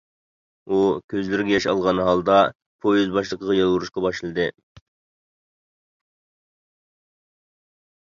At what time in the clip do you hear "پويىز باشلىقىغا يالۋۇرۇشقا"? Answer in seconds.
2.87-4.07